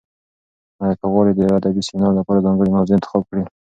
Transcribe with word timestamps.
ایا 0.81 0.95
ته 0.99 1.05
غواړې 1.11 1.31
د 1.33 1.39
یو 1.45 1.55
ادبي 1.59 1.81
سیمینار 1.87 2.13
لپاره 2.19 2.43
ځانګړې 2.45 2.69
موضوع 2.75 2.95
انتخاب 2.95 3.21
کړې؟ 3.29 3.43